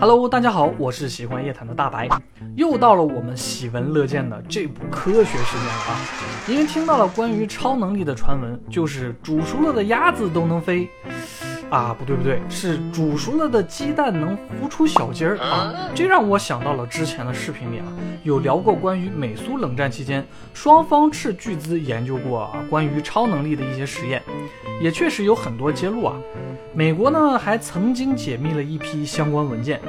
[0.00, 2.08] Hello，大家好，我是喜欢夜谈的大白，
[2.54, 5.98] 又到了我们喜闻乐见的这部科学事件了啊！
[6.46, 10.88] 因为听到了关于超能力的传闻，就是煮熟了的鸭子都能飞。
[11.70, 15.90] 啊，不对不对，是煮熟了的鸡蛋能孵出小鸡儿啊！
[15.94, 17.84] 这让我想到了之前的视频里啊，
[18.22, 24.22] 有聊过关于美苏冷战期间双方斥巨资研究过啊关于超能力的一些实验，
[24.80, 26.16] 也确实有很多揭露啊。
[26.74, 29.80] 美国呢还曾经解密了一批相关文件，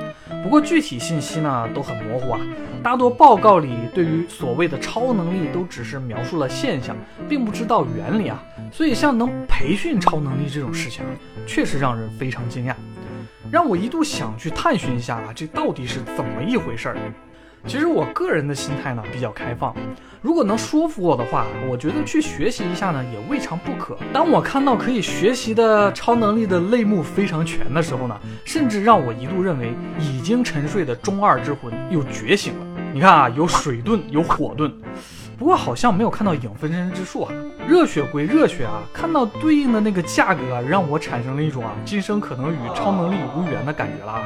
[0.44, 2.40] 不过具体信息呢都很模糊啊。
[2.82, 6.96] 大多报告里对于所谓的超能力都只是描述了现象，
[7.28, 8.42] 并不知道原理啊。
[8.72, 11.12] 所以像能培训超能力这种事情啊，
[11.46, 12.74] 确实让人非常惊讶，
[13.52, 16.98] 让我一度想去探寻一下啊，这到底是怎么一回事儿。
[17.68, 19.76] 其实我个人的心态呢比较开放，
[20.22, 23.98] 如果能说服我的话，我觉得去学习一下呢也未尝不可。
[24.14, 32.66] 当我看到可以学习的超能力的类目非常全的时候呢，甚至让我一度认为已经沉睡的中二之魂又觉醒了。
[32.94, 34.72] 你看啊，有水遁，有火遁，
[35.40, 37.34] 不过好像没有看到影分身之术啊。
[37.66, 44.22] 热血归热血啊，看到对应的那个价格，让我产生了一种啊，今生可能与超能力无缘的感觉了啊。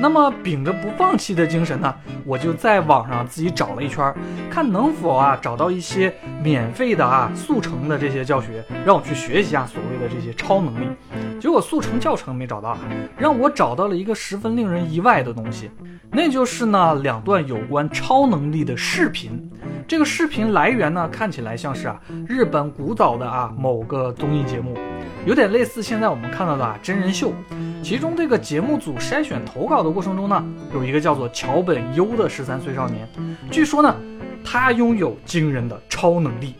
[0.00, 4.12] 那么秉着不放弃的精神呢，我就在网上自己找了一圈，
[4.50, 6.12] 看能否啊找到一些
[6.42, 10.86] 免费的啊速成的这些教学，让我去学习一下所谓的这些超能力。
[11.38, 12.76] 结果速成教程没找到，
[13.18, 15.70] 让我找到了一个十分令人意外的东西，
[16.10, 19.49] 那就是呢两段有关超能力的视频。
[19.90, 24.78] 这个视频来源呢，看起来像是啊日本古早的啊某个综艺节目，
[25.26, 27.32] 有点类似现在我们看到的啊真人秀。
[27.82, 33.08] 其中这个节目组筛选投稿的过程中呢，有一个叫做桥本优的十三岁少年，
[33.50, 33.92] 据说呢
[34.44, 36.54] 他拥有惊人的超能力。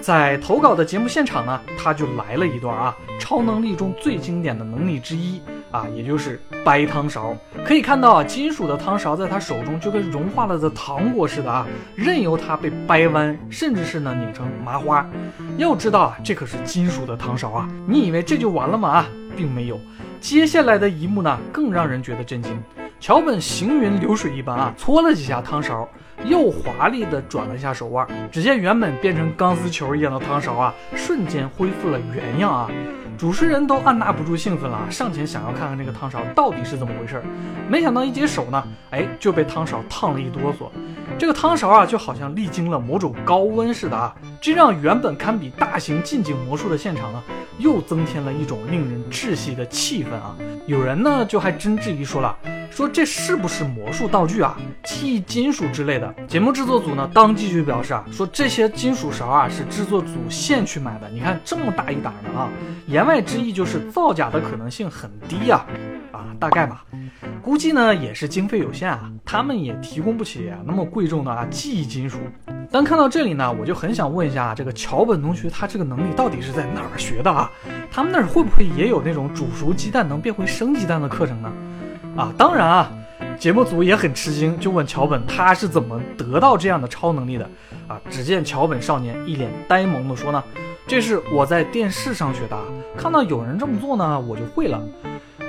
[0.00, 5.42] 在投稿的节目现场呢，他就来了一段啊超能力中最经典的能力之一。
[5.70, 15.08] 啊，也就是掰汤勺，可以看到啊，金属的汤勺在他手中就跟融化了的糖果似的啊，任由它被掰弯，甚至是呢拧成麻花。
[15.56, 17.68] 要知道啊，这可是金属的汤勺啊！
[17.86, 18.88] 你以为这就完了吗？
[18.88, 19.78] 啊，并没有，
[20.20, 22.60] 接下来的一幕呢，更让人觉得震惊。
[23.00, 25.88] 桥本行云流水一般啊，搓了几下汤勺，
[26.22, 32.70] 又华丽的转了一下手腕，只见原本变成钢丝球一样的汤勺啊，瞬间恢复了原样啊！
[33.16, 37.22] 主持人都按捺不住兴奋了，上前想要看看这个汤勺到底是怎么回事。
[37.68, 40.68] 没想到一接手呢，哎，就被汤勺烫了一哆嗦。
[41.18, 47.22] 这个汤勺啊，就好像历经了某种高温似的啊，这让原本堪比大型近景魔术的现场呢，
[47.58, 50.36] 又增添了一种令人窒息的气氛啊。
[50.66, 52.36] 有人呢，就还真质疑说了。
[52.70, 54.56] 说这是不是魔术道具啊？
[54.84, 56.14] 记忆金属之类的？
[56.26, 61.08] 节目制作组呢，当即就表示啊，说这些金属勺啊是制作组现去买的。
[61.10, 62.48] 你看这么大一打的啊，
[62.86, 65.66] 言外之意就是造假的可能性很低呀，
[66.12, 66.84] 啊，大概吧。
[67.42, 72.18] 估计呢也是经费有限啊，他们也提供不起那么贵重的啊记忆金属。
[72.70, 77.50] 但看到这里呢，我就很想问一下这个桥本同学，他这个能力到底是在哪儿学的啊？
[77.90, 81.52] 他们那儿会不会也有那种煮熟鸡蛋能变回生鸡蛋的课程呢？
[82.16, 82.90] 啊，当然啊，
[83.38, 87.48] 节目组也很吃惊，就问桥本他是怎么得到这样的超能力的。
[87.86, 90.42] 啊，只见桥本少年一脸呆萌的说呢
[90.86, 92.56] ：“这是我在电视上学的，
[92.96, 94.80] 看到有人这么做呢，我就会了。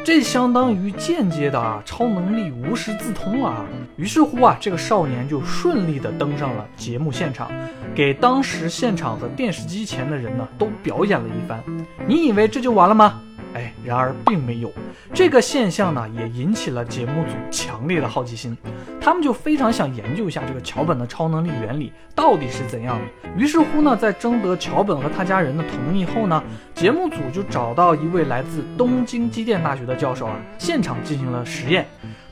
[0.04, 3.64] 这相当于间接的啊，超能力无师自通啊。”
[3.98, 7.52] 于是乎啊，这个少年就顺利的登上了节目现场，
[7.94, 11.62] 给当时现场和电视机前的人呢都表演了一番。
[12.08, 13.22] 你以为这就完了吗？
[13.54, 14.72] 哎，然而并没有，
[15.14, 18.58] 这个现象呢，也引起了节目组强烈的好奇心，
[19.02, 23.06] 他们就非常想研究一下这个桥本的超能力原理到底是怎样的。
[23.38, 26.42] 于是乎呢，在征得桥本和他家人的同意后呢，
[26.74, 31.86] 节目组就找到一位来自东京机电大学的教授啊，现场进行了实验。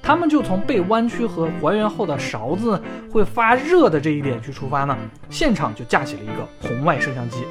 [0.10, 2.82] 他们就从被弯曲和还原后的勺子
[3.12, 4.98] 会发热的这一点去出发呢，
[5.30, 7.46] 现场就架起了一个红外摄像机。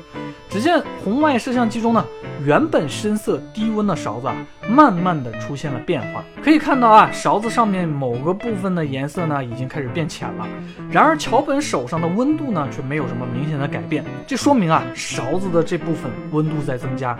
[0.51, 2.05] 只见红外摄像机中呢，
[2.45, 4.35] 原本深色低温的勺子啊，
[4.69, 6.25] 慢慢的出现了变化。
[6.43, 10.45] 可以看到啊，勺子上面某个部分的颜色呢，已经开始变浅了。
[10.91, 14.05] 然而桥本手上的温度呢，却没有什么明显的改变。
[14.27, 17.17] 这说明啊，勺子的这部分温度在增加。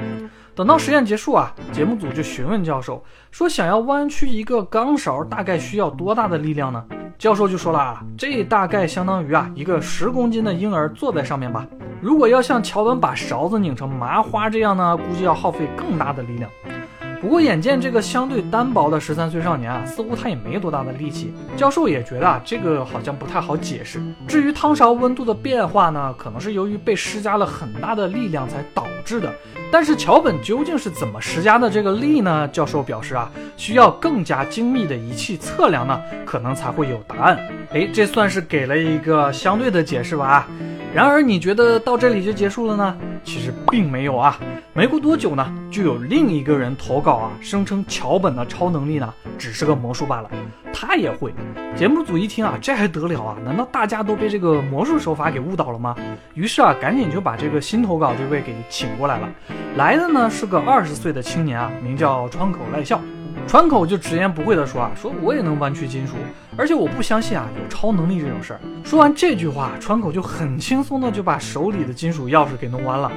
[0.59, 3.01] 等到实验结束啊，节目组就询问教授
[3.31, 6.85] 说，想要弯曲一个钢勺，大概需要多大的力量呢？
[7.17, 11.65] 教授就说了啊，这大概相当于啊，一个十公斤的婴儿坐在上面吧。
[12.01, 16.51] 如果要像乔文把勺子拧成麻花这样呢，估计要耗费更大的力量。
[17.21, 21.33] 不过眼见这个相对单薄的十三岁少年啊，似乎他也没多大的力气。
[21.57, 24.01] 教授也觉得啊，这个好像不太好解释。
[24.27, 29.33] 至于汤勺温度的变化呢，可能是由于被施加了很大的力量才导致的。
[29.71, 32.49] 但是桥本究竟是怎么施加的这个力呢？
[32.49, 37.39] 教授表示啊，需要更加精密的仪器测量呢，可能才会有答案。
[37.73, 40.47] 哎，这算是给了一个相对的解释吧。
[40.95, 42.97] 然而，你觉得到这里就结束了呢？
[43.25, 44.39] 其实并没有啊。
[44.79, 50.31] 没过多久呢，就有另一个人投稿啊，声称桥本的超能力呢只是个魔术罢了，
[50.73, 51.35] 他也会。
[51.75, 53.37] 节目组一听啊，这还得了啊？
[53.45, 55.97] 难道大家都被这个魔术手法给误导了吗？
[56.35, 59.29] 于是啊，赶紧就把这个新投稿这位给请过来了。
[59.77, 63.01] 来的呢是个二十岁的青年啊，名叫川口赖孝。
[63.49, 66.15] 川口就直言不讳地说啊，说我也能弯曲金属，
[66.57, 68.61] 而且我不相信啊有超能力这种事儿。
[68.85, 73.11] 说完这句话，川口就很轻松的就把手里的金属钥匙给弄弯了。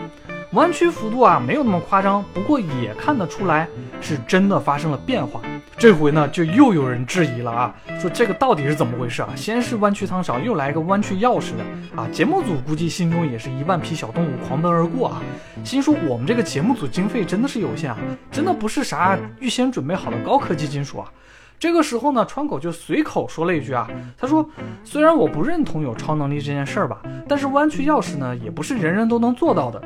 [0.53, 3.65] 弯曲幅度啊没有那么夸张，不过也看得出来
[4.01, 5.39] 是真的发生了变化。
[5.77, 9.29] 这回呢就又有人质疑了啊，说这个到底是怎么回事啊？
[9.33, 11.63] 先是弯曲汤勺，又来个弯曲钥匙的
[11.95, 12.05] 啊！
[12.11, 15.21] 节目组估计心中也是一万匹小动物狂奔而过啊，
[15.63, 17.97] 心说我们这个节目组经费真的是有限啊，
[18.29, 21.09] 真的不是啥预先准备好的高科技金属啊。
[21.57, 24.47] 这个时候呢，川口就随口说了一句啊，他说
[24.83, 29.81] 虽然我不认同有超能力这件事儿吧，但是弯曲钥匙呢也不是人人都能做到的。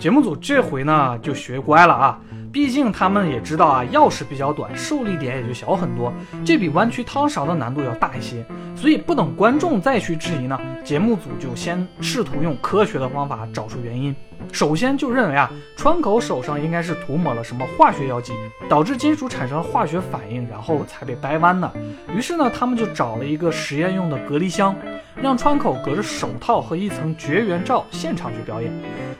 [0.00, 2.18] 节目组这回呢就学乖了啊，
[2.50, 6.10] 毕竟他们也知道啊，钥匙比较短，受力点也就小很多，
[6.42, 8.42] 这比弯曲汤勺的难度要大一些。
[8.74, 14.16] 所以不等观众再去质疑呢，节目组就先试图用科学的方法找出原因。
[14.50, 18.32] 首先就认为啊，川口手上应该是涂抹了什么化学药剂，
[18.70, 21.70] 导致金属产生化学反应，然后才被掰弯的。
[22.16, 24.74] 于是呢，他们就找了一个实验用的隔离箱，
[25.20, 28.72] 让川口隔着手套和一层绝缘罩现场去表演。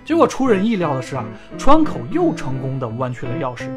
[0.05, 1.25] 结果出人意料的是啊，
[1.56, 3.69] 窗口又成功的弯曲了钥匙，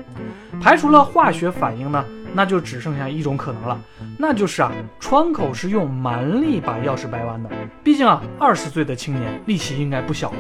[0.62, 2.04] 排除了化学反应呢，
[2.34, 3.80] 那就只剩下一种可能了，
[4.18, 7.50] 那就是啊，窗口是用蛮力把钥匙掰弯的。
[7.84, 10.38] 毕竟啊，二十岁的青年力气应该不小了。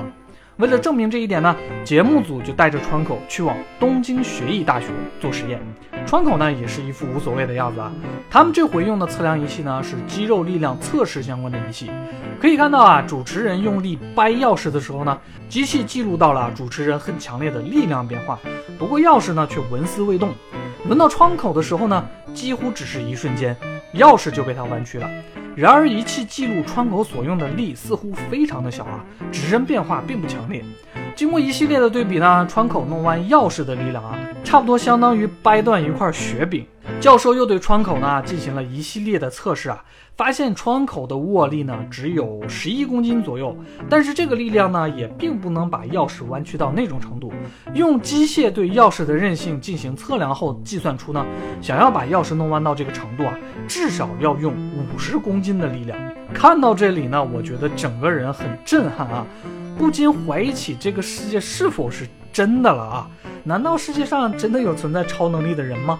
[0.57, 4.87] 为了证明这一点呢，节目组就带着川口去往东京学艺大学
[5.19, 5.59] 做实验。
[6.05, 7.91] 川口呢也是一副无所谓的样子啊。
[8.29, 11.89] 他们这回用的测量仪器呢是肌肉力量测试相关的仪器。
[12.39, 15.17] 可以看到啊，主持人用力掰钥匙的时候呢，
[15.49, 18.37] 机器记录到了主持人很强烈的力量变化，
[18.77, 20.29] 不过钥匙呢却纹丝未动。
[20.85, 23.55] 轮到窗口的时候呢，几乎只是一瞬间，
[23.95, 25.09] 钥匙就被他弯曲了。
[25.55, 30.63] 然而，仪器记录窗口所用的力似乎非常的小啊，指针变化并不强烈。
[31.15, 36.65] 经过一系列的对比呢，窗口弄弯钥匙的力量啊，差不多相当于掰断一块雪饼。
[37.03, 39.83] 教授又对窗口呢进行了一系列的测试啊。
[40.15, 43.53] 发现窗口的握力呢只有十一公斤左右，
[43.89, 47.33] 但是这个力量呢也并不能把钥匙弯曲到那种程度。
[47.73, 51.25] 用机械对钥匙的韧性进行测量后，计算出呢，
[51.61, 55.99] 想要把钥匙弄弯到这个程度啊，至少要用五十公斤的力量。
[56.33, 59.25] 看到这里呢，我觉得整个人很震撼啊，
[59.77, 63.09] 不禁怀疑起这个世界是否是真的了啊。
[63.43, 65.99] 难道世界上真的有存在超能力的人吗？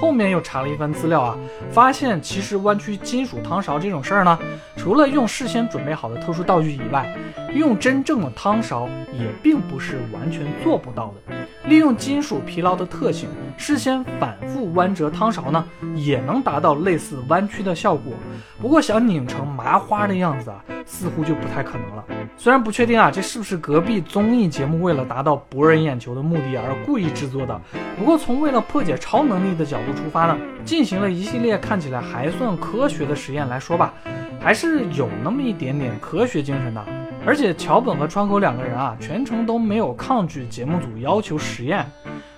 [0.00, 1.36] 后面又查了一番资料啊，
[1.70, 4.38] 发现其实弯曲金属汤勺这种事儿呢，
[4.74, 7.14] 除了用事先准备好的特殊道具以外，
[7.52, 11.34] 用真正的汤勺也并不是完全做不到的。
[11.70, 15.64] 利用金属疲劳的特性，事先反复弯折汤勺呢，
[15.94, 18.12] 也能达到类似弯曲的效果。
[18.60, 22.04] 不过想拧成麻花的样子啊，似乎就不太可能了。
[22.36, 27.60] 虽然不确定啊，这是不是隔壁综艺节目为了达到博人眼球的目的而故意制作的？
[27.96, 33.94] 不过从为了破解超能力的角度出发呢，进行了一系列看起来还算科学的实验来说吧，
[34.40, 36.84] 还是有那么一点点科学精神的。
[37.26, 41.84] 而且桥本和川口两个人啊，全程都没有抗拒节目组要求实验，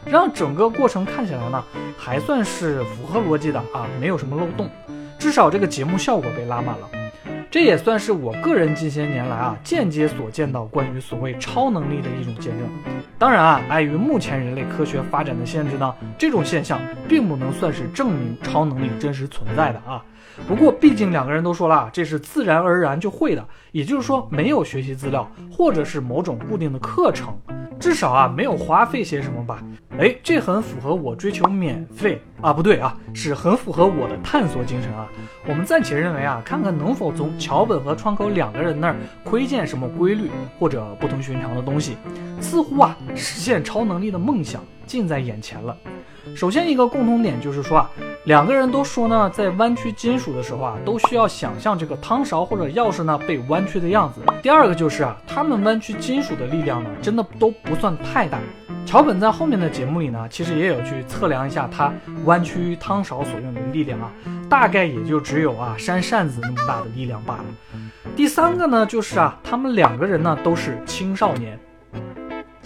[0.05, 1.65] 让整个过程看起来呢，
[1.97, 4.69] 还算是符合逻辑的啊，没有什么漏洞，
[5.19, 7.02] 至少这个节目效果被拉满了。
[7.53, 12.67] 这也算是我个人近些年来啊，间接所见到关于所谓超能力的一种见证。
[13.19, 20.03] 当然啊，碍于目前人类科学发展的限制呢，这种现象并不能算是证明超能力真实存在的啊。
[20.49, 27.37] 不过，毕竟两个人都说了，这是自然而然就会的，也就是说没有学习资料，或者是某种固定的课程，
[27.83, 29.61] 至少啊没有花费些什么吧。
[29.99, 35.09] 哎，这很符合我追求免费啊，不对啊，是很符合我的探索精神啊。
[35.49, 41.97] 我们暂且认为啊，看看能否从桥本和窗口两个人那儿窥见什么规律或者不同寻常的东西，
[42.41, 45.77] 似乎啊实现超能力的梦想近在眼前了。
[46.35, 47.91] 首先一个共同点就是说啊。
[48.27, 54.21] 两个人都说呢，在弯曲金属的时候啊，都需要想象这个汤勺或者钥匙呢被弯曲的样子。
[54.41, 58.39] 第二个就是啊，他们弯曲金属的力量呢，真的都不算太大。
[58.87, 61.93] 桥本在后面的节目里呢，其实也有去测量一下他
[62.25, 64.13] 弯曲汤勺所用的力量啊，
[64.49, 67.45] 大概也就只有啊扇扇子那么大的力量罢了。
[68.15, 71.59] 第三个呢，就是啊，他们两个人呢都是青少年。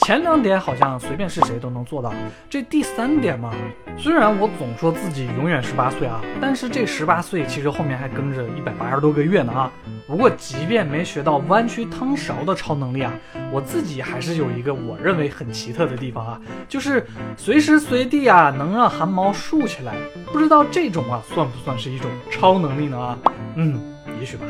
[0.07, 2.15] 前两点好像随便是谁都能做到，
[2.49, 3.53] 这第三点嘛，
[3.99, 9.73] 虽然我总说自己永远十八岁啊，但是这十八岁其实后面还跟着一百八十多个月呢啊。
[10.07, 13.13] 不过即便没学到弯曲汤勺的超能力啊，
[13.51, 17.05] 我自己还是有一个我认为很奇特的地方啊，就是
[17.37, 19.97] 随时随地啊能让汗毛竖起来。
[20.33, 23.19] 不知道这种啊算不算是一种超能力呢啊？
[23.57, 23.77] 嗯，
[24.21, 24.47] 也许吧。